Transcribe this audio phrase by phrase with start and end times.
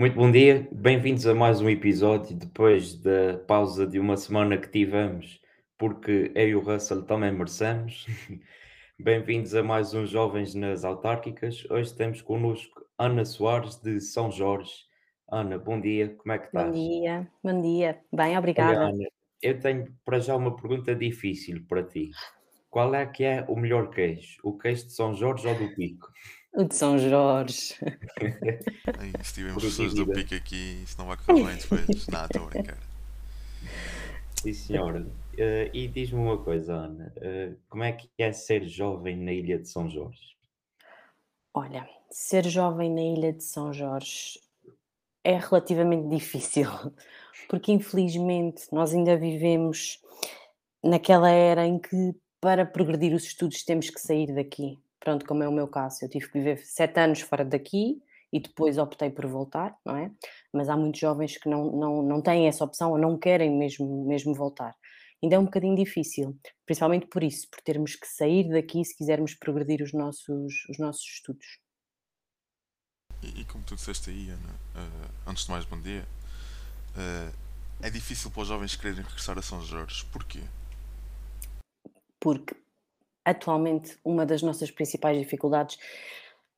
[0.00, 4.66] Muito bom dia, bem-vindos a mais um episódio depois da pausa de uma semana que
[4.66, 5.38] tivemos,
[5.76, 8.06] porque eu e o Russell também merecemos.
[8.98, 11.66] Bem-vindos a mais um Jovens nas Autárquicas.
[11.70, 14.72] Hoje temos connosco Ana Soares de São Jorge.
[15.30, 16.74] Ana, bom dia, como é que Bom estás?
[16.74, 18.00] dia, bom dia.
[18.10, 18.80] Bem, Olha, obrigada.
[18.80, 19.06] Ana,
[19.42, 22.10] eu tenho para já uma pergunta difícil para ti.
[22.70, 24.38] Qual é que é o melhor queijo?
[24.42, 26.08] O queijo de São Jorge ou do Pico?
[26.52, 27.74] O de São Jorge.
[28.98, 32.06] Aí, se tivermos pessoas do pico aqui, isso não vai correr bem depois.
[32.08, 32.78] Não, estou a brincar.
[34.42, 35.06] Sim, senhora.
[35.38, 39.58] Eh, e diz-me uma coisa, Ana, eh, como é que é ser jovem na Ilha
[39.58, 40.30] de São Jorge?
[41.52, 44.38] Olha, ser jovem na ilha de São Jorge
[45.24, 46.68] é relativamente difícil,
[47.48, 50.00] porque infelizmente nós ainda vivemos
[50.82, 54.78] naquela era em que para progredir os estudos temos que sair daqui.
[55.00, 58.38] Pronto, como é o meu caso, eu tive que viver sete anos fora daqui e
[58.38, 60.10] depois optei por voltar, não é?
[60.52, 64.06] Mas há muitos jovens que não, não, não têm essa opção ou não querem mesmo,
[64.06, 64.76] mesmo voltar.
[65.22, 69.34] Ainda é um bocadinho difícil, principalmente por isso, por termos que sair daqui se quisermos
[69.34, 71.46] progredir os nossos, os nossos estudos.
[73.22, 76.06] E, e como tu disseste aí, Ana, eh, antes de mais, bom dia.
[76.96, 77.32] eh,
[77.82, 80.04] é difícil para os jovens quererem regressar a São Jorge.
[80.12, 80.40] Porquê?
[82.20, 82.54] porque
[83.30, 85.78] atualmente uma das nossas principais dificuldades,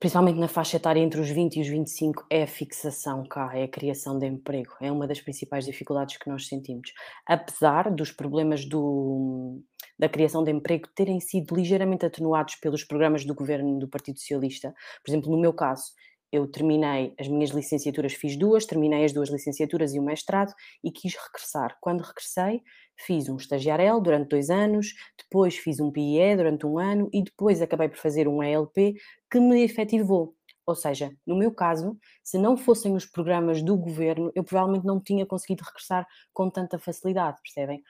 [0.01, 3.65] principalmente na faixa etária entre os 20 e os 25, é a fixação cá, é
[3.65, 4.73] a criação de emprego.
[4.81, 6.93] É uma das principais dificuldades que nós sentimos.
[7.27, 9.63] Apesar dos problemas do-
[9.99, 14.75] da criação de emprego terem sido ligeiramente atenuados pelos programas do governo do Partido Socialista,
[15.05, 15.93] por exemplo, no meu caso.
[16.33, 20.91] Eu terminei as minhas licenciaturas, fiz duas, terminei as duas licenciaturas e o mestrado e
[20.91, 21.77] quis regressar.
[21.79, 22.63] Quando regressei,
[22.97, 27.61] fiz um estagiário durante dois anos, depois fiz um PIE durante um ano e depois
[27.61, 28.95] acabei por fazer um ELP
[29.31, 30.35] que me efetivou.
[30.65, 35.01] Ou seja, no meu caso, se não fossem os programas do governo, eu provavelmente não
[35.01, 37.83] tinha conseguido regressar com tanta facilidade, percebem?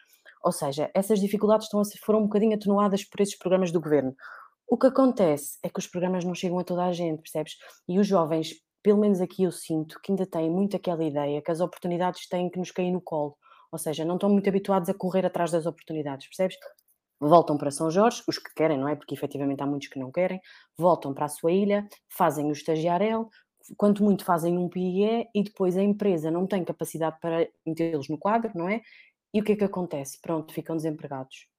[0.43, 3.81] Ou seja, essas dificuldades estão a ser, foram um bocadinho atenuadas por esses programas do
[3.81, 4.17] governo.
[4.73, 7.59] O que acontece é que os programas não chegam a toda a gente, percebes?
[7.87, 11.51] E os jovens, pelo menos aqui eu sinto, que ainda têm muito aquela ideia que
[11.51, 13.37] as oportunidades têm que nos cair no colo.
[13.71, 16.57] Ou seja, não estão muito habituados a correr atrás das oportunidades, percebes?
[17.21, 18.97] Voltam para São Jorge, os que querem, não é?
[18.97, 20.41] Porque efetivamente há muitos que não querem,
[20.79, 23.29] voltam para a sua ilha, fazem o estagiário,
[23.77, 28.17] quanto muito fazem um PIE e depois a empresa não tem capacidade para metê-los no
[28.17, 28.81] quadro, não é?
[29.35, 30.19] E o que é que acontece?
[30.23, 31.52] Pronto, ficam desempregados.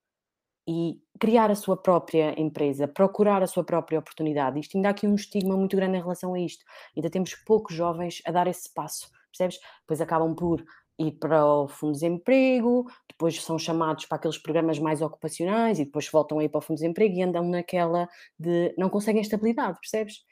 [0.67, 5.05] E criar a sua própria empresa, procurar a sua própria oportunidade, isto ainda há aqui
[5.05, 6.63] um estigma muito grande em relação a isto.
[6.95, 9.59] Ainda temos poucos jovens a dar esse passo, percebes?
[9.81, 10.63] Depois acabam por
[10.97, 15.85] ir para o fundo de desemprego, depois são chamados para aqueles programas mais ocupacionais e
[15.85, 18.07] depois voltam a ir para o fundo de desemprego e andam naquela
[18.39, 20.23] de não conseguem estabilidade, percebes?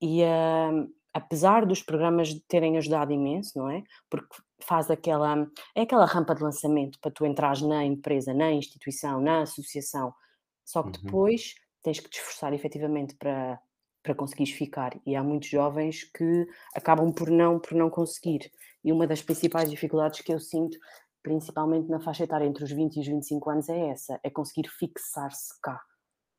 [0.00, 3.82] E hum, apesar dos programas terem ajudado imenso, não é?
[4.08, 9.20] Porque faz aquela, é aquela rampa de lançamento para tu entrares na empresa, na instituição,
[9.20, 10.14] na associação,
[10.64, 10.92] só que Uhum.
[11.02, 13.60] depois tens que te esforçar efetivamente para,
[14.02, 14.92] para conseguires ficar.
[15.06, 18.50] E há muitos jovens que acabam por não, por não conseguir.
[18.84, 20.78] E uma das principais dificuldades que eu sinto,
[21.22, 24.68] principalmente na faixa etária entre os 20 e os 25 anos, é essa: é conseguir
[24.68, 25.80] fixar-se cá.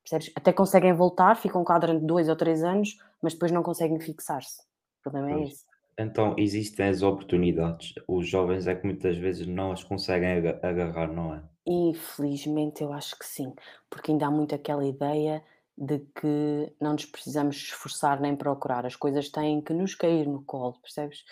[0.03, 0.31] Percebes?
[0.35, 4.61] Até conseguem voltar, ficam cá durante dois ou três anos, mas depois não conseguem fixar-se.
[4.99, 5.65] O problema é esse.
[5.97, 7.93] Então, existem as oportunidades.
[8.07, 11.43] Os jovens é que muitas vezes não as conseguem aga- agarrar, não é?
[11.65, 13.53] Infelizmente, eu acho que sim,
[13.89, 15.43] porque ainda há muito aquela ideia
[15.77, 20.43] de que não nos precisamos esforçar nem procurar, as coisas têm que nos cair no
[20.43, 21.23] colo, percebes?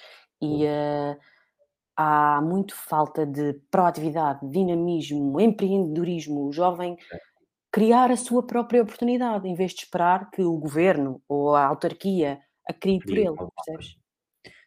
[0.41, 1.17] E eh,
[1.97, 6.47] há muito falta de proatividade, dinamismo, empreendedorismo.
[6.47, 6.97] O jovem
[7.71, 12.41] criar a sua própria oportunidade, em vez de esperar que o governo ou a autarquia
[12.67, 13.97] a crie por ele, percebes?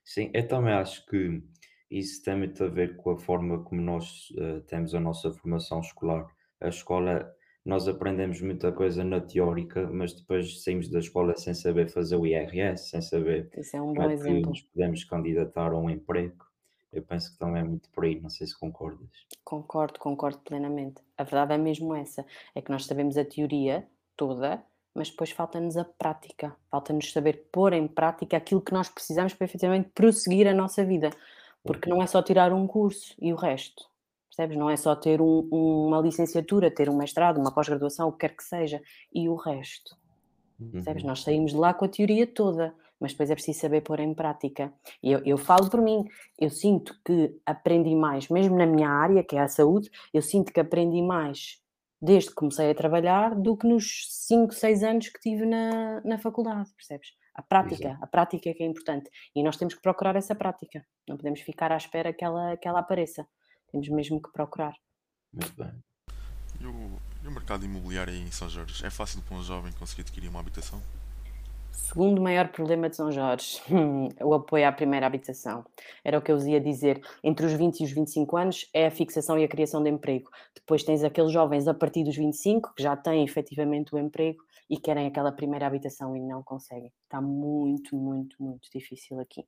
[0.05, 1.43] Sim, eu também acho que
[1.91, 5.81] isso tem muito a ver com a forma como nós eh, temos a nossa formação
[5.81, 6.27] escolar.
[6.61, 11.89] A escola, nós aprendemos muita coisa na teórica, mas depois saímos da escola sem saber
[11.89, 14.51] fazer o IRS, sem saber Isso é um como é que exemplo.
[14.51, 16.45] nos podemos candidatar a um emprego.
[16.93, 19.09] Eu penso que também é muito por aí, não sei se concordas.
[19.45, 21.01] Concordo, concordo plenamente.
[21.17, 22.25] A verdade é mesmo essa,
[22.55, 27.73] é que nós sabemos a teoria toda, mas depois falta-nos a prática, falta-nos saber pôr
[27.73, 31.11] em prática aquilo que nós precisamos para efetivamente prosseguir a nossa vida,
[31.65, 33.85] porque não é só tirar um curso e o resto,
[34.29, 34.57] percebes?
[34.57, 38.37] Não é só ter um- uma licenciatura, ter um mestrado, uma pós-graduação, o que quer
[38.37, 38.83] que seja,
[39.15, 39.97] e o resto.
[40.71, 41.03] Percebes?
[41.03, 41.09] Uhum.
[41.09, 44.15] Nós saímos de lá com a teoria toda, mas depois é preciso saber pôr em
[44.15, 44.73] prática.
[45.03, 46.05] E eu, eu falo por mim,
[46.39, 50.53] eu sinto que aprendi mais, mesmo na minha área, que é a saúde, eu sinto
[50.53, 51.62] que aprendi mais
[52.03, 56.19] desde que comecei a trabalhar do que nos 5, 6 anos que tive na, na
[56.19, 57.11] faculdade, percebes?
[57.35, 58.05] A prática, Exato.
[58.05, 59.09] a prática é que é importante.
[59.35, 60.85] E nós temos que procurar essa prática.
[61.09, 63.27] Não podemos ficar à espera que ela, que ela apareça.
[63.71, 64.75] Temos mesmo que procurar.
[65.33, 65.73] Muito bem.
[66.61, 68.85] E o, e o mercado imobiliário em São Jorge?
[68.85, 70.83] É fácil para um jovem conseguir adquirir uma habitação?
[71.93, 73.61] Segundo maior problema de São Jorge,
[74.25, 75.63] o apoio à primeira habitação.
[76.03, 77.03] Era o que eu ia dizer.
[77.23, 80.31] Entre os 20 e os 25 anos é a fixação e a criação de emprego.
[80.55, 84.79] Depois tens aqueles jovens a partir dos 25 que já têm efetivamente o emprego e
[84.79, 86.91] querem aquela primeira habitação e não conseguem.
[87.05, 89.45] Está muito, muito, muito difícil aqui.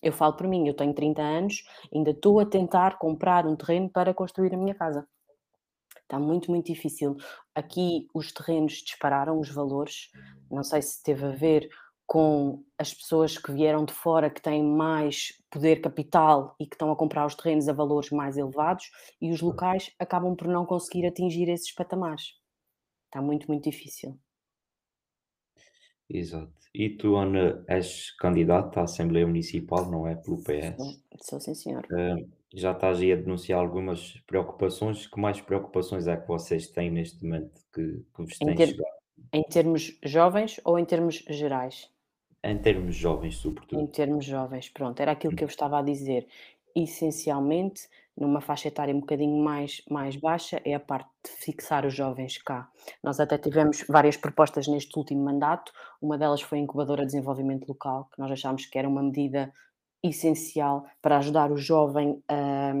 [0.00, 3.90] Eu falo por mim, eu tenho 30 anos, ainda estou a tentar comprar um terreno
[3.90, 5.04] para construir a minha casa.
[6.12, 7.16] Está muito, muito difícil.
[7.54, 10.10] Aqui os terrenos dispararam os valores.
[10.52, 11.68] Não sei se teve a ver
[12.06, 16.92] com as pessoas que vieram de fora que têm mais poder capital e que estão
[16.92, 18.90] a comprar os terrenos a valores mais elevados
[19.20, 22.34] e os locais acabam por não conseguir atingir esses patamares.
[23.06, 24.18] Está muito, muito difícil.
[26.08, 26.52] Exato.
[26.74, 30.14] E tu, Ana, és candidata à Assembleia Municipal, não é?
[30.14, 30.76] Pelo PS.
[30.76, 31.86] Sou, sou sim, senhor.
[31.90, 35.06] Uh, já estás aí a denunciar algumas preocupações.
[35.06, 38.91] Que mais preocupações é que vocês têm neste momento que, que vos têm ter, chegado?
[39.32, 41.90] Em termos jovens ou em termos gerais?
[42.44, 43.80] Em termos jovens, sobretudo.
[43.80, 45.00] Em termos jovens, pronto.
[45.00, 46.26] Era aquilo que eu estava a dizer.
[46.74, 51.94] Essencialmente, numa faixa etária um bocadinho mais, mais baixa, é a parte de fixar os
[51.94, 52.68] jovens cá.
[53.02, 55.72] Nós até tivemos várias propostas neste último mandato.
[56.00, 59.52] Uma delas foi a incubadora de desenvolvimento local, que nós achámos que era uma medida
[60.02, 62.72] essencial para ajudar o jovem a,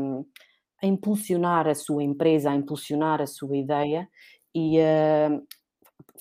[0.82, 4.08] a impulsionar a sua empresa, a impulsionar a sua ideia
[4.54, 5.46] e uh,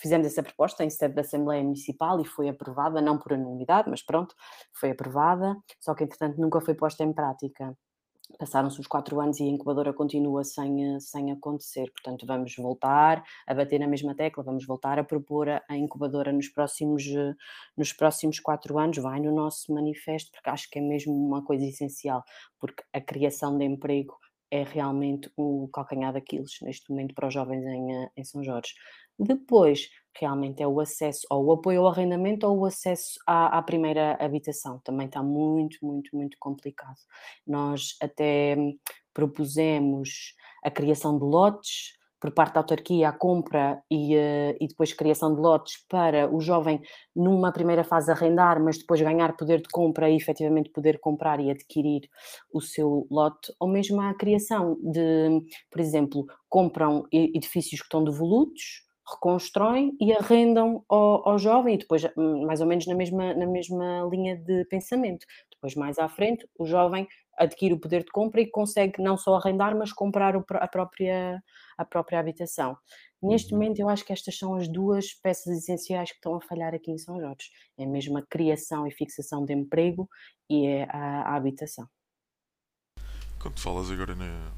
[0.02, 4.02] fizemos essa proposta em sede da Assembleia Municipal e foi aprovada, não por unanimidade, mas
[4.02, 4.36] pronto,
[4.74, 7.78] foi aprovada, só que entretanto nunca foi posta em prática.
[8.40, 11.92] Passaram-se os quatro anos e a incubadora continua sem, sem acontecer.
[11.92, 16.48] Portanto, vamos voltar a bater na mesma tecla, vamos voltar a propor a incubadora nos
[16.48, 17.04] próximos,
[17.78, 18.98] nos próximos quatro anos.
[19.00, 22.24] Vai no nosso manifesto, porque acho que é mesmo uma coisa essencial,
[22.58, 24.16] porque a criação de emprego
[24.52, 28.74] é realmente o calcanhar daqueles neste momento para os jovens em, em São Jorge.
[29.24, 29.88] Depois,
[30.20, 34.18] realmente é o acesso ou o apoio ao arrendamento ou o acesso à, à, primeira
[34.20, 34.80] habitação.
[34.84, 36.98] Também está muito, muito, muito complicado.
[37.46, 38.56] Nós até
[39.14, 40.34] propusemos
[40.64, 45.34] a criação de lotes por parte da autarquia, a compra e, uh, e depois criação
[45.36, 46.82] de lotes para o jovem,
[47.16, 51.50] numa primeira fase, arrendar, mas depois ganhar poder de compra e efetivamente poder comprar e
[51.52, 52.08] adquirir
[52.52, 58.91] o seu lote, ou mesmo a criação de, por exemplo, compram edifícios que estão devolutos
[59.12, 63.46] reconstroem e arrendam ao, ao, jovem, e depois, hum, mais ou menos na mesma, na
[63.46, 65.26] mesma linha de pensamento.
[65.52, 69.36] Depois, mais à frente, o jovem adquire o poder de compra e consegue não só
[69.36, 71.42] arrendar, mas comprar a, própria,
[71.78, 72.78] a própria habitação.
[73.22, 73.60] Neste uhum.
[73.60, 76.92] momento, eu acho que estas são as duas peças essenciais que estão a falhar aqui
[76.92, 80.10] em São Jorge: é mesmo a criação e fixação de emprego
[80.50, 81.88] e é a, a habitação.
[83.40, 84.52] Quando falas agora na,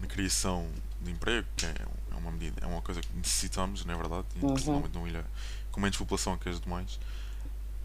[0.00, 0.66] na criação
[1.00, 1.74] de emprego, que é
[2.20, 4.26] uma medida, é uma coisa que necessitamos, não é verdade?
[4.36, 4.54] E, uhum.
[4.54, 5.24] Principalmente numa ilha
[5.72, 6.98] com menos população que as demais.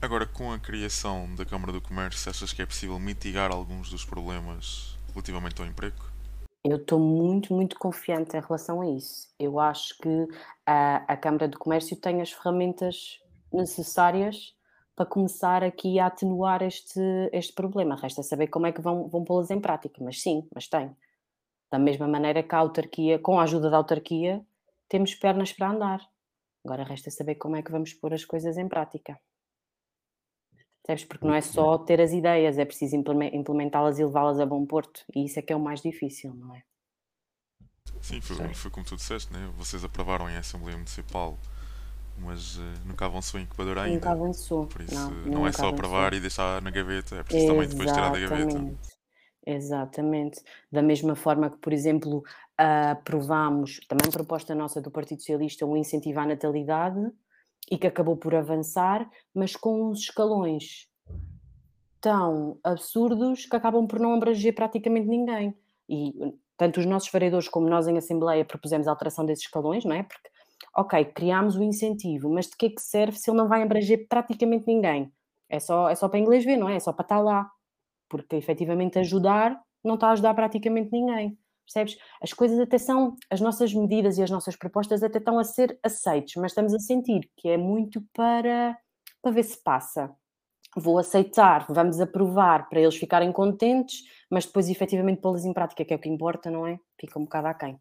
[0.01, 4.05] Agora, com a criação da Câmara do Comércio, achas que é possível mitigar alguns dos
[4.05, 6.15] problemas relativamente ao emprego?
[6.63, 9.27] Eu estou muito, muito confiante em relação a isso.
[9.39, 10.27] Eu acho que
[10.65, 13.19] a, a Câmara do Comércio tem as ferramentas
[13.53, 14.53] necessárias
[14.95, 16.99] para começar aqui a atenuar este,
[17.31, 17.95] este problema.
[17.95, 20.95] Resta saber como é que vão, vão pô-las em prática, mas sim, mas tem.
[21.75, 24.41] Da mesma maneira que a autarquia, com a ajuda da autarquia,
[24.87, 25.99] temos pernas para andar.
[26.63, 29.19] Agora resta saber como é que vamos pôr as coisas em prática.
[30.81, 31.03] Percebes?
[31.03, 35.03] Porque não é só ter as ideias, é preciso implementá-las e levá-las a bom porto.
[35.13, 36.63] E isso é que é o mais difícil, não é?
[38.01, 39.51] Sim, foi, foi como tu disseste, né?
[39.57, 41.37] vocês aprovaram em Assembleia Municipal,
[42.19, 43.95] mas uh, nunca avançou em incubadora ainda.
[43.95, 44.65] Nunca avançou.
[44.67, 47.71] Por isso, não, não é só aprovar e deixar na gaveta, é preciso Exatamente.
[47.71, 48.94] também depois tirar da gaveta.
[49.45, 50.41] Exatamente.
[50.71, 52.23] Da mesma forma que, por exemplo,
[52.57, 56.99] aprovámos, também proposta nossa do Partido Socialista, um incentivo à natalidade
[57.69, 60.87] e que acabou por avançar, mas com uns escalões
[62.01, 65.55] tão absurdos que acabam por não abranger praticamente ninguém.
[65.89, 66.13] E
[66.57, 70.03] tanto os nossos vereadores como nós em Assembleia propusemos a alteração desses escalões, não é?
[70.03, 70.29] Porque,
[70.75, 74.07] ok, criámos o incentivo, mas de que é que serve se ele não vai abranger
[74.07, 75.11] praticamente ninguém?
[75.49, 76.75] É só, é só para inglês ver, não é?
[76.75, 77.51] É só para estar lá
[78.09, 81.37] porque efetivamente ajudar não está a ajudar praticamente ninguém.
[81.65, 81.97] Percebes?
[82.21, 85.79] As coisas até são, as nossas medidas e as nossas propostas até estão a ser
[85.83, 88.77] aceites, mas estamos a sentir que é muito para,
[89.21, 90.15] para ver se passa.
[90.77, 95.93] Vou aceitar, vamos aprovar para eles ficarem contentes, mas depois efetivamente pô-las em prática, que
[95.93, 96.77] é o que importa, não é?
[96.99, 97.79] Fica um bocado aquém.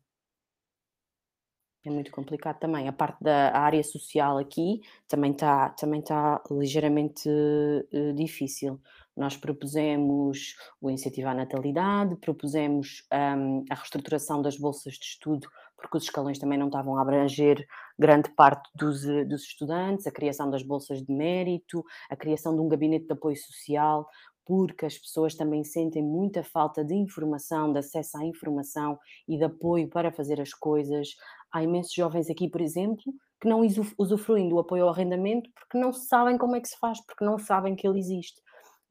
[1.84, 2.88] É muito complicado também.
[2.88, 8.80] A parte da área social aqui também está também tá ligeiramente uh, difícil.
[9.16, 15.96] Nós propusemos o incentivo à natalidade, propusemos um, a reestruturação das bolsas de estudo, porque
[15.98, 17.64] os escalões também não estavam a abranger
[17.98, 22.60] grande parte dos, eh, dos estudantes, a criação das bolsas de mérito, a criação de
[22.60, 24.06] um gabinete de apoio social,
[24.44, 29.44] porque as pessoas também sentem muita falta de informação, de acesso à informação e de
[29.44, 31.08] apoio para fazer as coisas.
[31.52, 33.04] Há imensos jovens aqui, por exemplo,
[33.40, 33.60] que não
[33.98, 37.38] usufruem do apoio ao arrendamento porque não sabem como é que se faz, porque não
[37.38, 38.40] sabem que ele existe.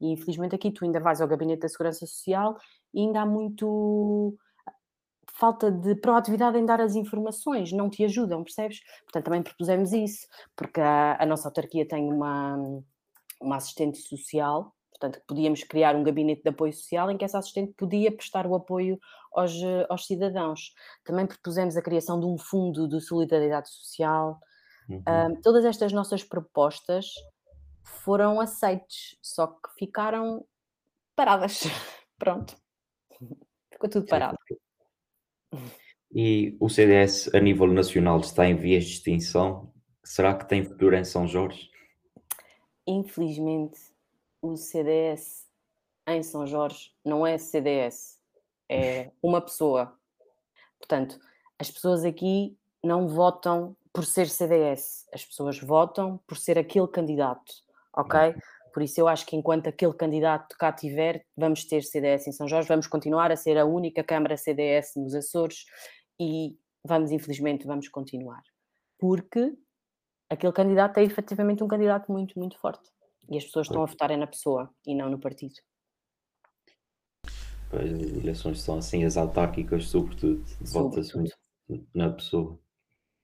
[0.04, 2.56] E infelizmente aqui tu ainda vais ao Gabinete da Segurança Social
[2.92, 4.36] e ainda há muito
[5.32, 8.80] falta de proatividade em dar as informações, não te ajudam, percebes?
[9.04, 12.56] Portanto, também propusemos isso, porque a, a nossa autarquia tem uma,
[13.40, 17.72] uma assistente social, portanto, podíamos criar um gabinete de apoio social em que essa assistente
[17.76, 18.98] podia prestar o apoio
[19.32, 19.52] aos,
[19.88, 20.72] aos cidadãos.
[21.02, 24.38] Também propusemos a criação de um fundo de solidariedade social.
[24.88, 24.98] Uhum.
[24.98, 27.06] Uh, todas estas nossas propostas
[27.84, 30.44] foram aceites, só que ficaram
[31.14, 31.60] paradas.
[32.18, 32.56] Pronto.
[33.70, 34.38] Ficou tudo parado.
[36.12, 39.72] E o CDS a nível nacional está em vias de extinção.
[40.02, 41.70] Será que tem futuro em São Jorge?
[42.86, 43.78] Infelizmente,
[44.40, 45.46] o CDS
[46.06, 48.20] em São Jorge não é CDS,
[48.68, 49.98] é uma pessoa.
[50.78, 51.18] Portanto,
[51.58, 57.64] as pessoas aqui não votam por ser CDS, as pessoas votam por ser aquele candidato
[57.96, 58.34] ok?
[58.74, 62.48] Por isso eu acho que enquanto aquele candidato cá tiver, vamos ter CDS em São
[62.48, 65.64] Jorge, vamos continuar a ser a única Câmara CDS nos Açores
[66.20, 68.42] e vamos, infelizmente, vamos continuar.
[68.98, 69.56] Porque
[70.28, 72.90] aquele candidato é efetivamente um candidato muito, muito forte.
[73.30, 75.54] E as pessoas estão a votarem na pessoa e não no partido.
[77.72, 81.36] As eleições são assim, as autárquicas, sobretudo, vota-se muito
[81.94, 82.58] na pessoa.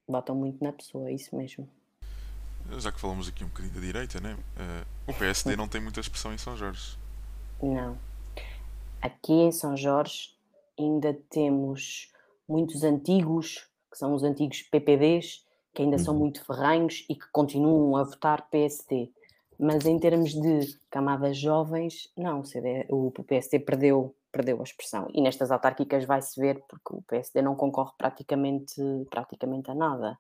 [0.07, 1.69] Votam muito na pessoa, é isso mesmo
[2.79, 4.37] já que falamos aqui um bocadinho da direita, né?
[4.57, 6.97] Uh, o PSD não tem muita expressão em São Jorge.
[7.63, 7.99] Não.
[9.01, 10.35] Aqui em São Jorge
[10.79, 12.13] ainda temos
[12.49, 16.05] muitos antigos, que são os antigos PPDs, que ainda uhum.
[16.05, 19.11] são muito ferranhos e que continuam a votar PSD.
[19.59, 25.09] Mas em termos de camadas jovens, não, o, CD, o PSD perdeu, perdeu a expressão.
[25.13, 28.75] E nestas autárquicas vai-se ver, porque o PSD não concorre praticamente,
[29.11, 30.19] praticamente a nada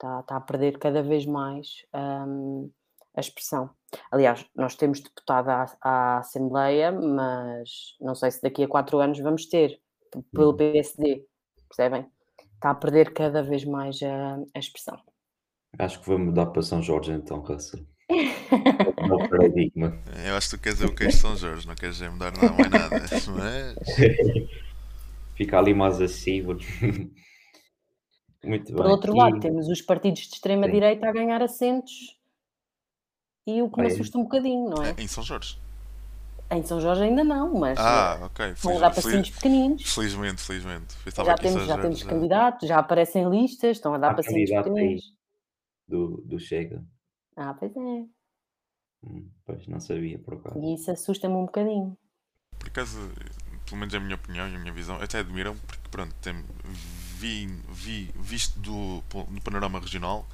[0.00, 2.70] está, está a perder cada vez mais um,
[3.14, 3.70] a expressão.
[4.10, 9.18] Aliás, nós temos deputada à, à, Assembleia, mas não sei se daqui a quatro anos
[9.18, 9.78] vamos ter,
[10.32, 10.56] pelo uhum.
[10.56, 11.24] PSD,
[11.68, 12.06] percebem?
[12.54, 14.98] Está a perder cada vez mais a, a expressão.
[15.78, 17.84] Acho que vou mudar para São Jorge então, Russell.
[18.10, 19.96] o paradigma.
[20.26, 22.52] Eu acho que tu queres dizer o que é São Jorge, não queres mudar nada,
[22.52, 23.06] mais nada.
[23.36, 23.76] Mas...
[25.36, 26.58] Fica ali mais acessível.
[28.44, 28.92] Muito Por bem.
[28.92, 32.18] outro lado, temos os partidos de extrema-direita a ganhar assentos
[33.46, 34.94] e o que me assusta um bocadinho, não é?
[34.98, 35.58] Em São Jorge.
[36.50, 38.54] Em São Jorge ainda não, mas Ah, ok.
[38.54, 39.94] vão dar passinhos pequeninos.
[39.94, 40.94] felizmente, felizmente.
[41.24, 45.14] Já temos, já temos candidatos, já aparecem listas, estão a dar Há passinhos pequeninos.
[45.86, 46.82] do, do Chega.
[47.36, 48.04] Ah, pois é.
[49.04, 50.58] Hum, Pois não sabia por acaso.
[50.58, 51.96] E isso assusta-me um bocadinho.
[52.58, 52.98] Por acaso,
[53.64, 56.44] pelo menos a minha opinião e a minha visão, até admiram porque pronto, tem,
[57.18, 60.26] vi, vi, visto do, no panorama regional,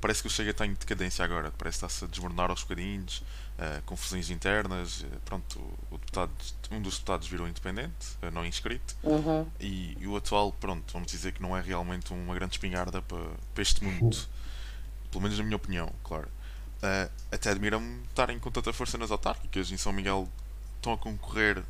[0.00, 1.52] parece que o Chega está em decadência agora.
[1.56, 3.18] Parece que está-se a desmoronar aos bocadinhos,
[3.58, 5.00] uh, confusões internas.
[5.00, 5.58] Uh, pronto,
[5.90, 6.30] o deputado,
[6.70, 9.46] um dos deputados virou independente, uh, não inscrito, uhum.
[9.60, 13.30] e, e, o atual, pronto, vamos dizer que não é realmente uma grande espingarda para,
[13.54, 14.16] para este mundo.
[15.10, 16.28] Pelo menos na minha opinião, claro.
[17.32, 19.72] até admira-me estarem com tanta força nas autárquicas.
[19.72, 20.28] Em São Miguel
[20.76, 21.64] estão a concorrer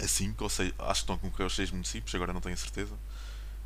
[0.00, 2.94] a 5, ou acho que estão a concorrer aos 6 municípios, agora não tenho certeza.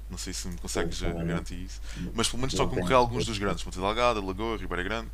[0.09, 1.81] Não sei se me consegues garantir isso.
[2.15, 5.11] Mas pelo menos estão a concorrer alguns dos grandes, Ponta Delgada, Lagoa, Ribeira Grande.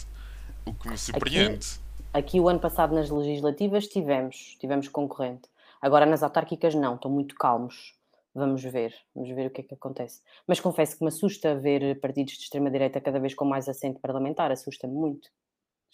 [0.67, 1.67] O que me surpreende.
[2.13, 5.49] Aqui, aqui, o ano passado nas legislativas tivemos, tivemos concorrente.
[5.81, 7.95] Agora nas autárquicas não, estão muito calmos.
[8.35, 10.21] Vamos ver, vamos ver o que é que acontece.
[10.47, 14.51] Mas confesso que me assusta ver partidos de extrema-direita cada vez com mais assento parlamentar,
[14.51, 15.29] assusta-me muito.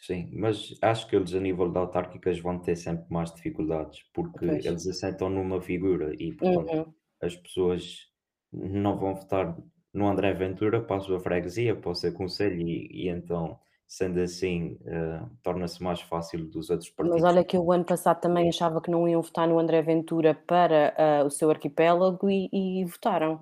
[0.01, 4.47] Sim, mas acho que eles a nível de autárquicas vão ter sempre mais dificuldades, porque
[4.47, 4.65] pois.
[4.65, 6.95] eles assentam numa figura e, portanto, uhum.
[7.21, 8.07] as pessoas
[8.53, 9.57] não vão votar
[9.93, 14.21] no André Ventura para a sua freguesia, para o seu conselho, e, e então, sendo
[14.21, 17.21] assim, uh, torna-se mais fácil dos outros partidos.
[17.21, 19.83] Mas olha que eu o ano passado também achava que não iam votar no André
[19.83, 23.41] Ventura para uh, o seu arquipélago e, e votaram.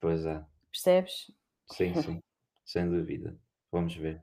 [0.00, 0.44] Pois é.
[0.70, 1.32] Percebes?
[1.70, 2.20] Sim, sim,
[2.64, 3.36] sem dúvida.
[3.72, 4.22] Vamos ver.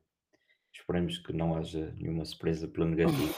[0.79, 3.33] Esperemos que não haja nenhuma surpresa pelo negativo.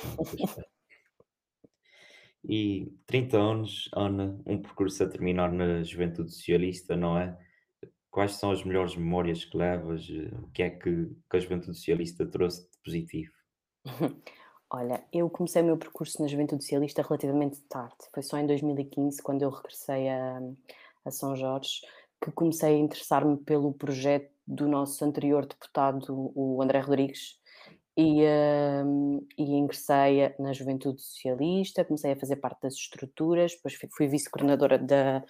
[2.43, 7.37] E 30 anos, Ana, um percurso a terminar na juventude socialista, não é?
[8.11, 10.07] quais são as melhores memórias que levas?
[10.43, 13.31] O que é que, que a Juventude Socialista trouxe de positivo?
[14.69, 17.95] Olha, eu comecei o meu percurso na Juventude Socialista relativamente tarde.
[18.13, 20.39] Foi só em 2015, quando eu regressei a,
[21.03, 21.81] a São Jorge,
[22.21, 27.39] que comecei a interessar-me pelo projeto do nosso anterior deputado, o André Rodrigues,
[27.97, 34.07] e, uh, e ingressei na Juventude Socialista, comecei a fazer parte das estruturas, depois fui
[34.07, 35.23] vice-coordenadora da,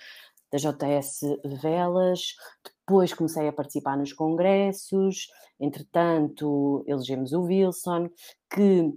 [0.52, 1.22] da JS
[1.62, 5.28] Velas, depois comecei a participar nos congressos,
[5.60, 8.10] entretanto elegemos o Wilson,
[8.50, 8.92] que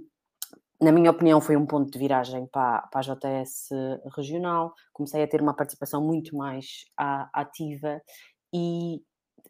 [0.81, 3.71] na minha opinião, foi um ponto de viragem para, para a JS
[4.16, 4.75] regional.
[4.93, 6.85] Comecei a ter uma participação muito mais
[7.33, 8.02] ativa
[8.52, 9.02] e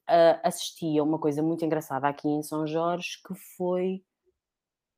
[0.09, 4.02] uh, assisti a uma coisa muito engraçada aqui em São Jorge, que foi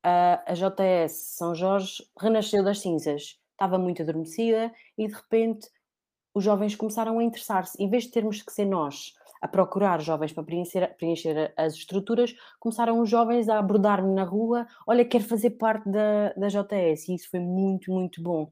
[0.05, 3.39] uh, a JS São Jorge renasceu das cinzas.
[3.51, 5.67] Estava muito adormecida e de repente
[6.33, 7.81] os jovens começaram a interessar-se.
[7.81, 12.33] Em vez de termos que ser nós a procurar jovens para preencher, preencher as estruturas,
[12.59, 17.15] começaram os jovens a abordar-me na rua: olha, quero fazer parte da, da JS, e
[17.15, 18.51] isso foi muito, muito bom.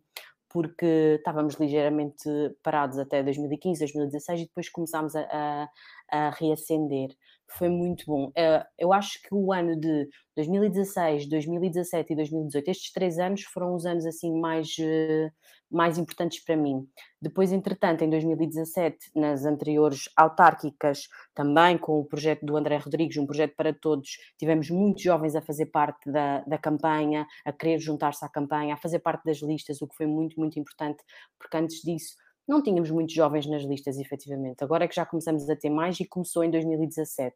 [0.49, 2.29] Porque estávamos ligeiramente
[2.63, 5.69] parados até 2015, 2016 e depois começámos a, a,
[6.09, 7.09] a reacender
[7.47, 8.31] foi muito bom.
[8.35, 13.73] Eh, eu acho que o ano de 2016, 2017 e 2018, estes três anos foram
[13.75, 15.29] os anos assim mais, eh,
[15.71, 16.87] mais importantes para mim.
[17.21, 23.25] Depois, entretanto, em 2017, nas anteriores autárquicas, também com o projeto do André Rodrigues, um
[23.25, 28.23] projeto para todos, tivemos muitos jovens a fazer parte da, da campanha, a querer juntar-se
[28.25, 31.03] à campanha, a fazer parte das listas, o que foi muito, muito importante,
[31.39, 32.15] porque antes disso
[32.47, 34.63] não tínhamos muitos jovens nas listas, efetivamente.
[34.63, 37.35] Agora é que já começamos a ter mais e começou em 2017.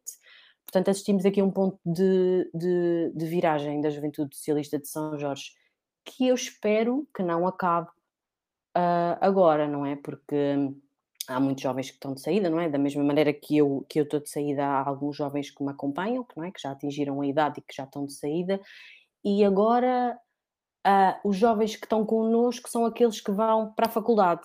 [0.65, 5.17] Portanto, assistimos aqui a um ponto de, de, de, viragem da juventude socialista de São
[5.17, 5.51] Jorge,
[6.05, 7.89] que eu espero que não acabe
[8.77, 9.95] uh, agora, não é?
[9.95, 10.35] Porque
[11.27, 12.69] há muitos jovens que estão de saída, não é?
[12.69, 15.71] Da mesma maneira que eu, que eu estou de saída, há alguns jovens que me
[15.71, 16.51] acompanham, não é?
[16.51, 18.61] que já atingiram a idade e que já estão de saída,
[19.23, 20.15] e agora
[20.85, 24.43] uh, os jovens que estão connosco são aqueles que vão para a faculdade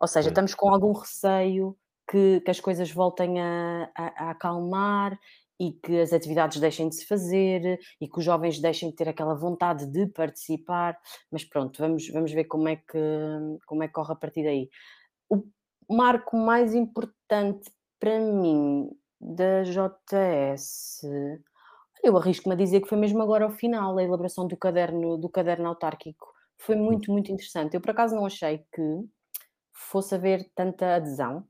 [0.00, 1.76] ou seja, estamos com algum receio
[2.10, 5.18] que, que as coisas voltem a, a, a, acalmar
[5.58, 9.08] e que as atividades deixem de se fazer e que os jovens deixem de ter
[9.08, 10.98] aquela vontade de participar.
[11.30, 12.98] Mas pronto, vamos, vamos ver como é, que,
[13.66, 14.68] como é que corre a partir daí.
[15.28, 15.44] O
[15.94, 18.90] marco mais importante para mim
[19.20, 21.02] da JS
[22.02, 25.28] eu arrisco-me a dizer que foi mesmo agora ao final, a elaboração do caderno, do
[25.28, 26.32] caderno autárquico.
[26.58, 26.82] Foi hum.
[26.82, 27.74] muito, muito interessante.
[27.74, 28.82] Eu, por acaso, não achei que
[29.82, 31.46] fosse haver tanta adesão.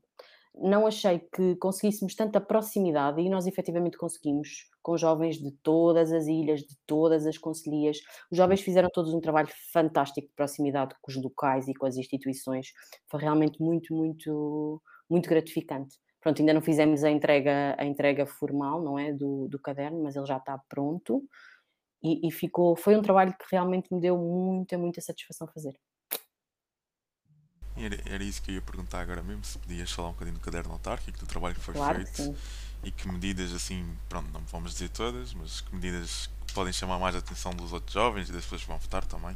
[0.55, 6.27] Não achei que conseguíssemos tanta proximidade e nós efetivamente conseguimos com jovens de todas as
[6.27, 7.97] ilhas, de todas as conselhias.
[8.29, 11.97] Os jovens fizeram todos um trabalho fantástico de proximidade com os locais e com as
[11.97, 12.67] instituições.
[13.09, 15.97] Foi realmente muito, muito, muito gratificante.
[16.21, 20.15] Pronto, ainda não fizemos a entrega, a entrega formal, não é, do, do caderno, mas
[20.15, 21.23] ele já está pronto
[22.03, 22.75] e, e ficou.
[22.75, 25.73] Foi um trabalho que realmente me deu muita, muita satisfação fazer.
[27.85, 30.41] Era, era isso que eu ia perguntar agora mesmo, se podias falar um bocadinho do
[30.41, 32.35] caderno autárquico, do trabalho que foi claro feito
[32.83, 37.15] e que medidas assim, pronto, não vamos dizer todas, mas que medidas podem chamar mais
[37.15, 39.35] a atenção dos outros jovens e das pessoas que vão votar também.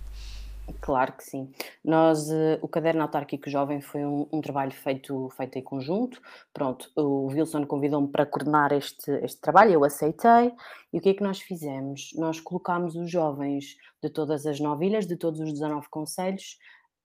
[0.82, 1.50] Claro que sim.
[1.84, 6.22] Nós, uh, o Caderno Autárquico Jovem foi um, um, trabalho feito, feito em conjunto.
[6.54, 10.52] Pronto, o Wilson convidou-me para coordenar este, este trabalho, eu aceitei.
[10.92, 12.10] E o que é que nós fizemos?
[12.16, 16.58] Nós colocámos os jovens de todas as nove ilhas, de todos os 19 conselhos,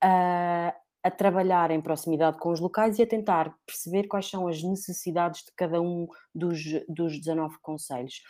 [0.02, 4.62] uh, a trabalhar em proximidade com os locais e a tentar perceber quais são as
[4.62, 8.23] necessidades de cada um dos, dos 19 conselhos.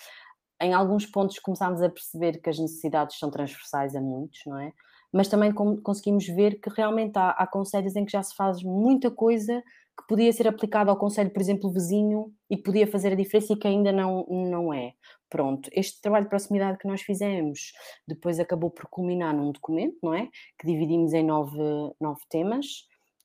[0.61, 4.73] Em alguns pontos começámos a perceber que as necessidades são transversais a muitos, não é?
[5.13, 9.11] Mas também conseguimos ver que realmente há, há conselhos em que já se faz muita
[9.11, 9.63] coisa
[9.99, 13.53] que podia ser aplicada ao conselho, por exemplo, vizinho e que podia fazer a diferença
[13.53, 14.95] e que ainda não, não é.
[15.33, 17.73] Pronto, este trabalho de proximidade que nós fizemos
[18.07, 20.29] depois acabou por culminar num documento, não é?
[20.59, 21.57] Que dividimos em nove,
[21.99, 22.67] nove temas,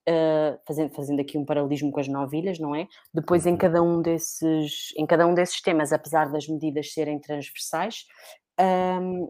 [0.07, 2.87] uh, fazendo, fazendo aqui um paralelismo com as nove ilhas, não é?
[3.13, 3.57] Depois em uhum.
[3.57, 8.05] cada um desses, em cada um desses temas, apesar das medidas serem transversais,
[8.57, 9.27] um,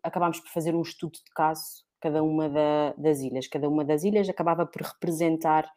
[0.00, 3.48] acabámos por fazer um estudo de caso cada uma da, das ilhas.
[3.48, 5.68] Cada uma das ilhas acabava por representar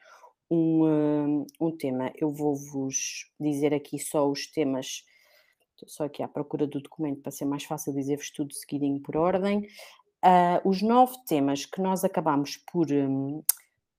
[0.52, 2.12] um, um tema.
[2.16, 2.96] Eu vou-vos
[3.40, 5.04] dizer aqui só os temas
[5.88, 9.68] só aqui à procura do documento para ser mais fácil dizer-vos tudo seguidinho por ordem.
[10.24, 13.44] Uh, os nove temas que nós acabamos por, um,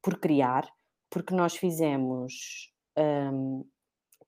[0.02, 0.66] por criar,
[1.10, 3.64] porque nós fizemos um,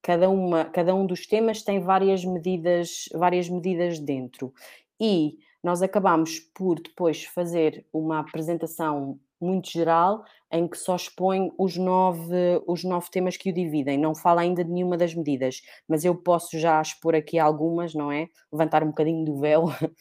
[0.02, 4.52] cada, uma, cada um dos temas tem várias medidas, várias medidas dentro.
[5.00, 11.77] E nós acabamos por depois fazer uma apresentação muito geral, em que só expõe os
[11.77, 13.99] nove, os nove temas que o dividem.
[13.99, 18.11] Não fala ainda de nenhuma das medidas, mas eu posso já expor aqui algumas, não
[18.11, 18.29] é?
[18.53, 19.64] Levantar um bocadinho do véu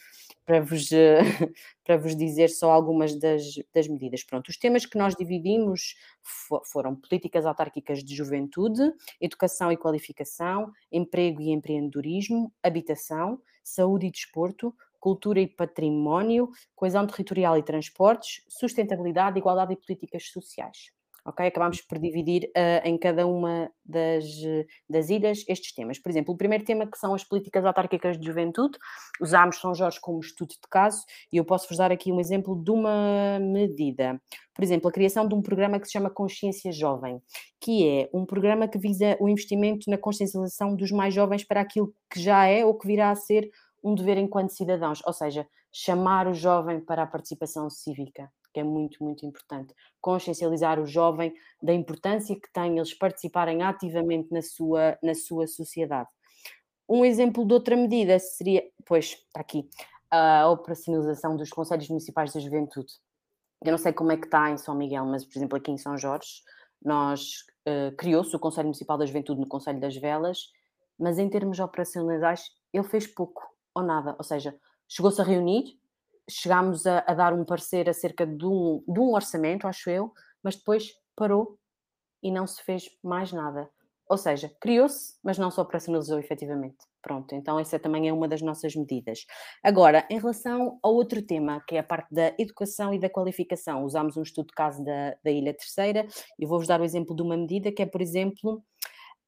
[0.45, 0.89] para vos,
[1.83, 3.43] para vos dizer só algumas das,
[3.73, 4.23] das medidas.
[4.23, 5.95] Pronto, os temas que nós dividimos
[6.71, 14.73] foram políticas autárquicas de juventude, educação e qualificação, emprego e empreendedorismo, habitação, saúde e desporto,
[15.05, 20.89] cultura e património, coesão territorial e transportes, sustentabilidade, igualdade e políticas sociais.
[21.23, 21.45] Ok?
[21.45, 24.25] Acabamos por dividir uh, em cada uma das,
[24.89, 25.99] das ilhas estes temas.
[25.99, 28.79] Por exemplo, o primeiro tema que são as políticas autárquicas de juventude,
[29.21, 32.71] usámos São Jorge como estudo de caso e eu posso-vos dar aqui um exemplo de
[32.71, 34.19] uma medida.
[34.55, 37.21] Por exemplo, a criação de um programa que se chama Consciência Jovem,
[37.59, 41.93] que é um programa que visa o investimento na consciencialização dos mais jovens para aquilo
[42.09, 43.49] que já é ou que virá a ser
[43.85, 48.63] um dever enquanto cidadãos, ou seja, chamar o jovem para a participação cívica que é
[48.63, 49.75] muito, muito importante.
[49.99, 56.07] Consciencializar o jovem da importância que tem eles participarem ativamente na sua, na sua sociedade.
[56.87, 59.69] Um exemplo de outra medida seria, pois, está aqui,
[60.09, 62.93] a operacionalização dos Conselhos Municipais da Juventude.
[63.61, 65.77] Eu não sei como é que está em São Miguel, mas, por exemplo, aqui em
[65.77, 66.41] São Jorge,
[66.81, 70.53] nós uh, criou-se o Conselho Municipal da Juventude no Conselho das Velas,
[70.97, 74.55] mas em termos operacionais ele fez pouco ou nada, ou seja,
[74.87, 75.77] chegou-se a reunir,
[76.29, 80.11] chegámos a, a, dar um parecer acerca de um, de um orçamento, acho eu,
[80.41, 81.59] mas depois parou
[82.23, 83.69] e não se fez mais nada.
[84.07, 86.77] Ou seja, criou-se, mas não se operacionalizou efetivamente.
[87.01, 89.25] Pronto, então essa também é uma das nossas medidas.
[89.63, 93.83] Agora, em relação ao outro tema, que é a parte da educação e da qualificação,
[93.83, 96.07] usámos um estudo de caso da, da Ilha Terceira,
[96.39, 98.63] e vou-vos dar o exemplo de uma medida que é, por exemplo,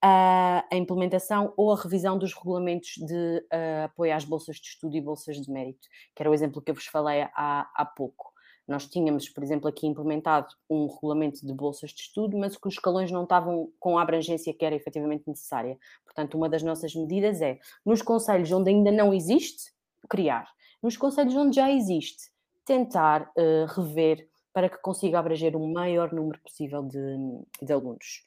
[0.02, 5.02] a, implementação ou a revisão dos regulamentos de uh, apoio às bolsas de estudo e
[5.02, 8.34] bolsas de mérito, que era o exemplo que eu vos falei há, há pouco.
[8.68, 12.74] Nós tínhamos, por exemplo, aqui implementado um regulamento de bolsas de estudo, mas que os
[12.74, 15.78] escalões não estavam com a abrangência que era efetivamente necessária.
[16.04, 19.72] Portanto, uma das nossas medidas é, nos conselhos onde ainda não existe,
[20.10, 20.52] criar.
[20.84, 22.30] Nos conselhos onde já existe,
[22.66, 27.00] tentar uh, rever para que consiga abranger o maior número possível de,
[27.62, 28.24] de alunos.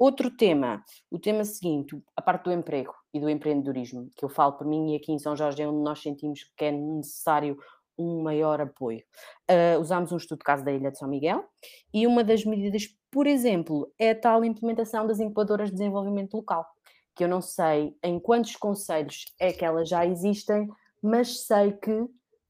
[0.00, 4.54] Outro tema, o tema seguinte, a parte do emprego e do empreendedorismo, que eu falo
[4.54, 7.58] por mim e aqui em São Jorge é onde nós sentimos que é necessário
[7.98, 9.02] um maior apoio.
[9.50, 11.44] Uh, usámos um estudo de caso da Ilha de São Miguel
[11.92, 16.66] e uma das medidas, por exemplo, é a tal implementação das incubadoras de desenvolvimento local,
[17.14, 20.66] que eu não sei em quantos conselhos é que elas já existem,
[21.02, 22.06] mas sei que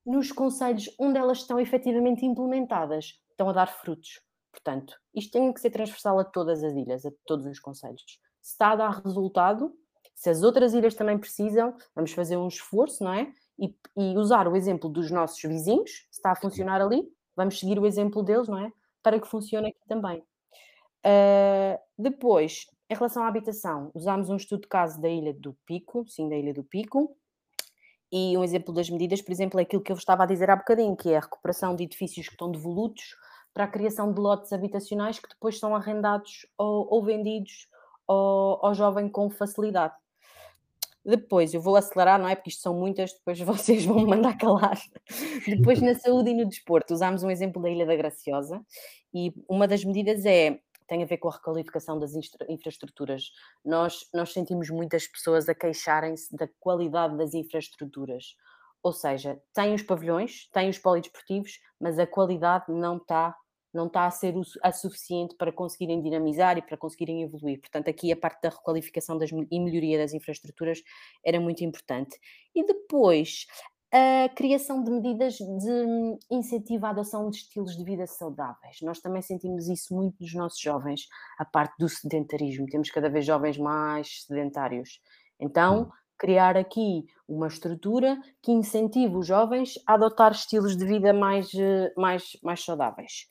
[0.06, 4.20] nos conselhos onde elas estão efetivamente implementadas estão a dar frutos.
[4.52, 8.18] Portanto, isto tem que ser transversal a todas as ilhas, a todos os conselhos.
[8.40, 9.72] Se está a dar resultado,
[10.14, 13.32] se as outras ilhas também precisam, vamos fazer um esforço, não é?
[13.58, 17.78] E, e usar o exemplo dos nossos vizinhos, se está a funcionar ali, vamos seguir
[17.78, 18.72] o exemplo deles, não é?
[19.02, 20.18] Para que funcione aqui também.
[21.06, 26.04] Uh, depois, em relação à habitação, usámos um estudo de caso da Ilha do Pico,
[26.08, 27.16] sim, da Ilha do Pico,
[28.12, 30.56] e um exemplo das medidas, por exemplo, é aquilo que eu estava a dizer há
[30.56, 33.14] bocadinho, que é a recuperação de edifícios que estão devolutos
[33.52, 37.68] para a criação de lotes habitacionais que depois são arrendados ou, ou vendidos
[38.06, 39.94] ao, ao jovem com facilidade.
[41.04, 42.34] Depois, eu vou acelerar, não é?
[42.34, 44.78] Porque isto são muitas, depois vocês vão me mandar calar.
[45.46, 48.64] depois, na saúde e no desporto, usámos um exemplo da Ilha da Graciosa
[49.12, 52.14] e uma das medidas é tem a ver com a requalificação das
[52.48, 53.30] infraestruturas.
[53.64, 58.34] Nós, nós sentimos muitas pessoas a queixarem-se da qualidade das infraestruturas.
[58.82, 63.36] Ou seja, tem os pavilhões, tem os polidesportivos, mas a qualidade não está
[63.72, 67.60] não está a ser a suficiente para conseguirem dinamizar e para conseguirem evoluir.
[67.60, 70.82] Portanto, aqui a parte da requalificação das, e melhoria das infraestruturas
[71.24, 72.18] era muito importante.
[72.52, 73.46] E depois,
[73.92, 78.78] a criação de medidas de incentivo à adoção de estilos de vida saudáveis.
[78.82, 81.06] Nós também sentimos isso muito nos nossos jovens,
[81.38, 82.66] a parte do sedentarismo.
[82.66, 85.00] Temos cada vez jovens mais sedentários.
[85.38, 91.14] Então, hum criar aqui uma estrutura que incentive os jovens a adotar estilos de vida
[91.14, 93.26] mais, eh, mais, mais saudáveis.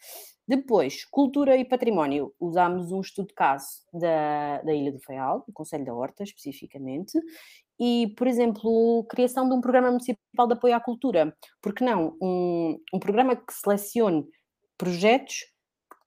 [0.47, 2.33] Depois, cultura e património.
[2.39, 7.19] Usámos um estudo de caso da, da Ilha do Faial, do Conselho da Horta, especificamente,
[7.79, 11.31] e, por exemplo, criação de um programa municipal de apoio à cultura.
[11.61, 12.17] Porque não?
[12.19, 14.25] Um, um programa que selecione
[14.75, 15.41] projetos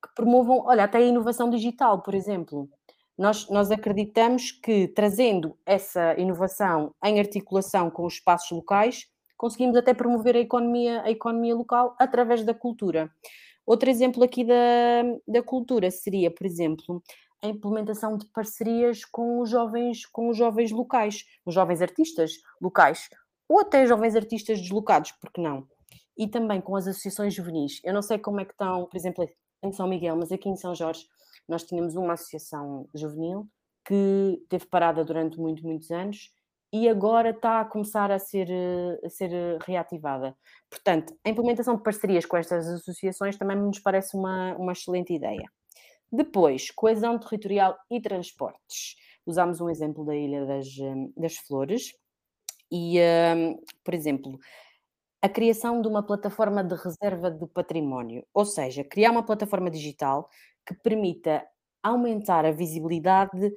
[0.03, 2.69] que promovam, olha, até a inovação digital, por exemplo.
[3.17, 9.93] Nós, nós acreditamos que trazendo essa inovação em articulação com os espaços locais, conseguimos até
[9.93, 13.11] promover a economia, a economia local através da cultura.
[13.67, 14.55] Outro exemplo aqui da,
[15.27, 17.03] da cultura seria, por exemplo,
[17.43, 23.09] a implementação de parcerias com os jovens, com os jovens locais, os jovens artistas locais,
[23.49, 25.67] ou até jovens artistas deslocados, porque não?
[26.17, 27.81] e também com as associações juvenis.
[27.85, 29.29] Eu não sei como é que estão, por exemplo,
[29.63, 31.07] em São Miguel, mas aqui em São Jorge
[31.49, 33.49] nós tínhamos uma associação juvenil
[33.85, 36.31] que teve parada durante muito, muitos anos
[36.73, 38.49] e agora está a começar a ser,
[39.05, 39.31] a ser
[39.67, 40.35] reativada.
[40.71, 45.51] Portanto, a implementação de parcerias com estas associações também nos parece uma, uma excelente ideia.
[46.11, 48.97] Depois, coesão territorial e transportes.
[49.27, 50.67] Usámos um exemplo da Ilha das,
[51.17, 51.93] das Flores
[52.71, 52.99] e,
[53.37, 54.39] um, por exemplo,
[55.21, 60.29] a criação de uma plataforma de reserva do património, ou seja, criar uma plataforma digital
[60.67, 61.47] que permita
[61.83, 63.53] aumentar a visibilidade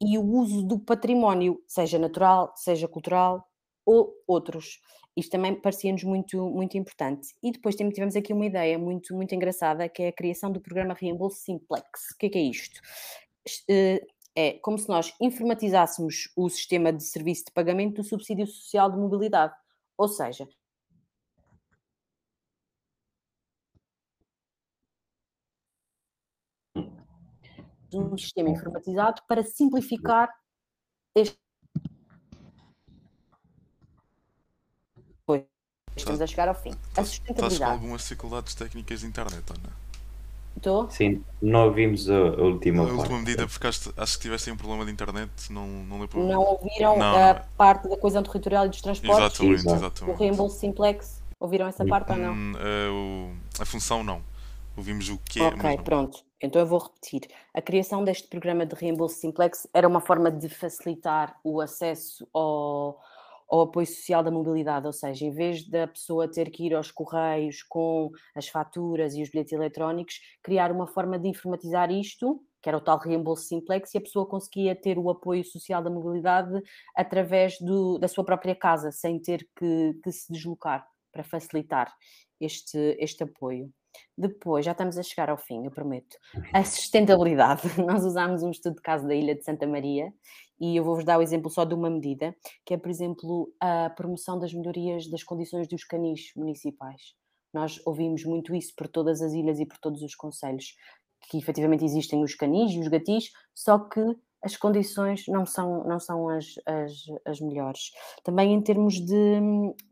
[0.00, 3.46] e o uso do património, seja natural, seja cultural
[3.84, 4.80] ou outros.
[5.16, 7.28] Isto também parecia-nos muito, muito importante.
[7.42, 10.92] E depois tivemos aqui uma ideia muito, muito engraçada, que é a criação do programa
[10.92, 12.10] Reembolso Simplex.
[12.12, 12.80] O que é que é isto?
[13.70, 14.04] Eh,
[14.36, 18.98] é como se nós informatizássemos o sistema de serviço de pagamento do subsídio social de
[18.98, 19.54] mobilidade.
[19.96, 20.46] Ou seja,
[27.92, 30.28] um sistema informatizado para simplificar
[31.14, 31.38] este.
[35.24, 35.44] Pois,
[35.96, 36.70] estamos a chegar ao fim.
[36.96, 37.52] A sustentabilidade.
[37.54, 39.86] Estás com algumas dificuldades técnicas de internet, Ana?
[40.56, 40.88] Estou?
[40.90, 42.98] Sim, não ouvimos a, a última A parte.
[43.00, 46.32] última medida, porque acho, acho que tivessem um problema de internet, não, não deu problema.
[46.34, 47.42] Não ouviram Não, a não.
[47.58, 49.18] parte da coesão territorial e dos transportes?
[49.38, 49.76] Exatamente, Exato.
[49.76, 50.18] O exatamente.
[50.18, 51.22] reembolso simplex?
[51.38, 52.32] Ouviram essa parte ou não?
[52.32, 54.22] Hum, eh, o- a função não.
[54.74, 55.84] Ouvimos o que é, Ok, mas não.
[55.84, 56.24] pronto.
[56.42, 57.22] Então eu vou repetir.
[57.54, 63.00] A criação deste programa de reembolso simplex era uma forma de facilitar o acesso ao,
[63.48, 66.90] ao apoio social da mobilidade, ou seja, em vez da pessoa ter que ir aos
[66.90, 72.68] correios com as faturas e os bilhetes eletrónicos, criar uma forma de informatizar isto, que
[72.68, 76.60] era o tal reembolso simplex, e a pessoa conseguia ter o apoio social da mobilidade
[76.94, 81.94] através do, da sua própria casa, sem ter que, que se deslocar, para facilitar
[82.38, 83.72] este, este apoio.
[84.16, 86.16] Depois, já estamos a chegar ao fim, eu prometo.
[86.52, 87.62] A sustentabilidade.
[87.84, 90.12] Nós usámos um estudo de caso da Ilha de Santa Maria
[90.58, 93.90] e eu vou-vos dar o exemplo só de uma medida, que é, por exemplo, a
[93.90, 97.14] promoção das melhorias das condições dos canis municipais.
[97.52, 100.74] Nós ouvimos muito isso por todas as ilhas e por todos os conselhos,
[101.30, 104.00] que efetivamente existem os canis e os gatis, só que
[104.42, 106.92] as condições não são, não são as, as,
[107.24, 107.90] as melhores.
[108.22, 109.40] Também em termos de,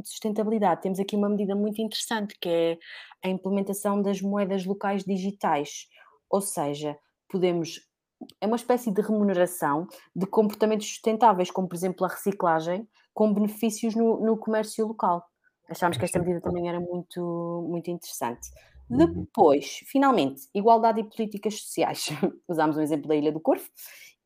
[0.01, 2.79] de sustentabilidade, temos aqui uma medida muito interessante, que é
[3.25, 5.89] a implementação das moedas locais digitais.
[6.31, 6.97] Ou seja,
[7.29, 7.81] podemos.
[8.41, 13.95] É uma espécie de remuneração de comportamentos sustentáveis, como por exemplo a reciclagem, com benefícios
[13.95, 15.25] no, no comércio local.
[15.69, 18.49] Achámos que esta medida também era muito, muito interessante.
[18.89, 22.09] Depois, finalmente, igualdade e políticas sociais.
[22.49, 23.65] Usámos um exemplo da Ilha do Corvo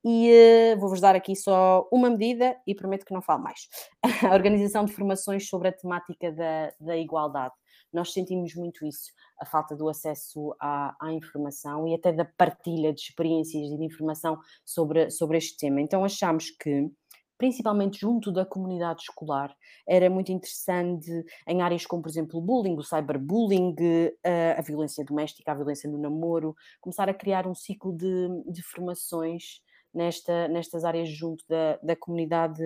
[0.04, 0.30] e
[0.74, 3.68] uh, vou-vos dar aqui só uma medida e prometo que não falo mais.
[4.30, 7.54] A organização de formações sobre a temática da, da igualdade.
[7.92, 12.92] Nós sentimos muito isso, a falta do acesso à, à, informação e até da partilha
[12.92, 15.80] de experiências e de informação sobre, sobre este tema.
[15.80, 16.90] Então achamos que,
[17.38, 19.54] principalmente junto da comunidade escolar,
[19.88, 21.11] era muito interessante
[21.46, 23.74] em áreas como, por exemplo, o bullying, o cyberbullying,
[24.22, 28.62] a, a violência doméstica, a violência no namoro, começar a criar um ciclo de, de
[28.62, 32.62] formações nesta, nestas áreas junto da, da comunidade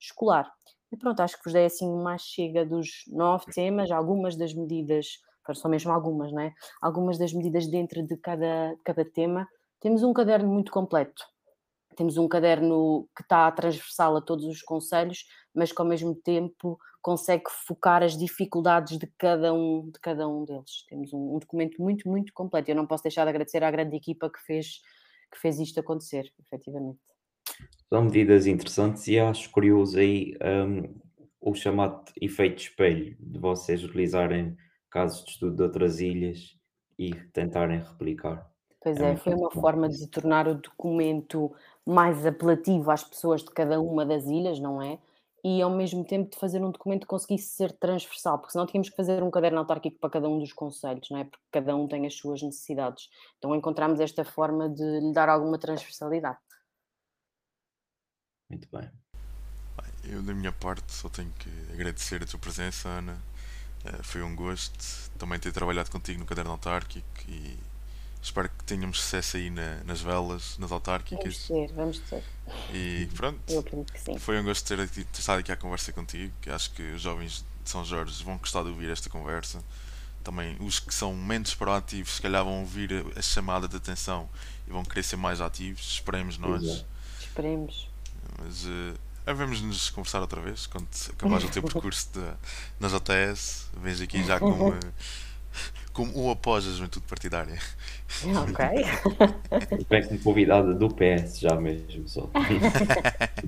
[0.00, 0.50] escolar.
[0.92, 5.18] E pronto, acho que vos dei assim uma chega dos nove temas, algumas das medidas,
[5.54, 6.54] são mesmo algumas, não é?
[6.80, 9.48] Algumas das medidas dentro de cada, cada tema.
[9.80, 11.22] Temos um caderno muito completo.
[11.96, 16.78] Temos um caderno que está transversal a todos os conselhos, mas que ao mesmo tempo
[17.00, 20.84] consegue focar as dificuldades de cada um, de cada um deles.
[20.88, 22.70] Temos um, um documento muito, muito completo.
[22.70, 24.80] Eu não posso deixar de agradecer à grande equipa que fez,
[25.34, 27.00] que fez isto acontecer, efetivamente.
[27.88, 30.94] São medidas interessantes e acho curioso aí um,
[31.40, 34.56] o chamado efeito espelho, de vocês utilizarem
[34.90, 36.56] casos de estudo de outras ilhas
[36.98, 38.48] e tentarem replicar.
[38.80, 41.52] Pois é, é foi uma forma de tornar o documento
[41.84, 44.98] mais apelativo às pessoas de cada uma das ilhas, não é?
[45.44, 48.88] E ao mesmo tempo de fazer um documento que conseguisse ser transversal, porque senão tínhamos
[48.88, 51.24] que fazer um caderno autárquico para cada um dos conselhos, não é?
[51.24, 53.10] Porque cada um tem as suas necessidades.
[53.36, 56.38] Então encontramos esta forma de lhe dar alguma transversalidade.
[58.50, 58.90] Muito bem.
[60.04, 63.18] Eu, da minha parte, só tenho que agradecer a tua presença, Ana.
[63.84, 67.58] Uh, foi um gosto também ter trabalhado contigo no caderno autárquico e
[68.24, 71.46] espero que tenhamos sucesso aí na, nas velas, nas autárquicas.
[71.48, 72.24] Vamos ter, vamos ter.
[72.72, 73.38] E pronto.
[73.48, 74.18] Eu acredito que sim.
[74.18, 76.32] Foi um gosto ter, ter estado aqui à conversa contigo.
[76.40, 79.62] Que acho que os jovens de São Jorge vão gostar de ouvir esta conversa.
[80.22, 84.28] Também os que são menos proativos, se calhar vão ouvir a chamada de atenção
[84.66, 85.92] e vão querer ser mais ativos.
[85.92, 86.84] Esperemos nós.
[87.20, 87.90] Esperemos.
[88.38, 92.20] Mas uh, Havemos-nos conversar outra vez quando acabares o teu percurso de,
[92.78, 93.68] na JS.
[93.80, 94.74] Vens aqui já como,
[95.94, 97.58] como um após a juventude partidária.
[98.24, 98.64] Ok.
[99.88, 102.30] Bem como convidada do PS, já mesmo só.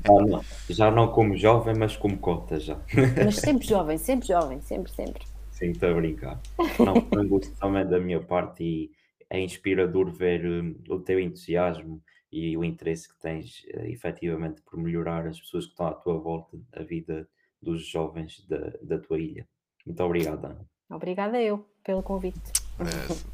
[0.04, 2.76] já, não, já não como jovem, mas como cota já.
[3.22, 5.24] Mas sempre jovem, sempre jovem, sempre, sempre.
[5.52, 6.40] Sim, estou a brincar.
[6.78, 8.90] Não, foi um gosto também da minha parte e
[9.30, 14.78] é inspirador ver hum, o teu entusiasmo e o interesse que tens uh, efetivamente por
[14.78, 17.28] melhorar as pessoas que estão à tua volta, a vida
[17.62, 19.46] dos jovens da, da tua ilha.
[19.84, 20.75] Muito obrigado, Ana.
[20.90, 22.52] Obrigada eu pelo convite.
[22.76, 23.26] Parece.